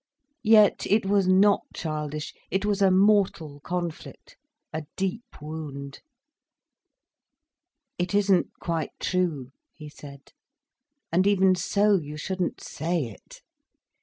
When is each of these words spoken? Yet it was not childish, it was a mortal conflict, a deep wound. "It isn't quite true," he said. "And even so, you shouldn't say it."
Yet 0.41 0.87
it 0.89 1.05
was 1.05 1.27
not 1.27 1.61
childish, 1.75 2.33
it 2.49 2.65
was 2.65 2.81
a 2.81 2.89
mortal 2.89 3.59
conflict, 3.59 4.35
a 4.73 4.85
deep 4.95 5.39
wound. 5.39 5.99
"It 7.99 8.15
isn't 8.15 8.47
quite 8.59 8.93
true," 8.99 9.49
he 9.75 9.89
said. 9.89 10.33
"And 11.11 11.27
even 11.27 11.53
so, 11.53 11.97
you 11.99 12.17
shouldn't 12.17 12.61
say 12.63 13.03
it." 13.11 13.43